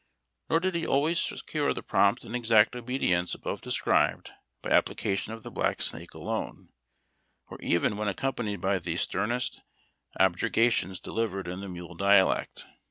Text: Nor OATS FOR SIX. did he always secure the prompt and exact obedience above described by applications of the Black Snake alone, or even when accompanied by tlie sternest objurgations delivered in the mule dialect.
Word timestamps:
Nor 0.49 0.57
OATS 0.57 0.63
FOR 0.63 0.67
SIX. 0.67 0.73
did 0.73 0.79
he 0.79 0.87
always 0.87 1.19
secure 1.19 1.73
the 1.75 1.83
prompt 1.83 2.23
and 2.23 2.35
exact 2.35 2.75
obedience 2.75 3.35
above 3.35 3.61
described 3.61 4.31
by 4.63 4.71
applications 4.71 5.35
of 5.35 5.43
the 5.43 5.51
Black 5.51 5.79
Snake 5.79 6.15
alone, 6.15 6.69
or 7.51 7.59
even 7.61 7.97
when 7.97 8.07
accompanied 8.07 8.61
by 8.61 8.79
tlie 8.79 8.97
sternest 8.97 9.61
objurgations 10.19 10.99
delivered 10.99 11.47
in 11.47 11.61
the 11.61 11.69
mule 11.69 11.93
dialect. 11.93 12.65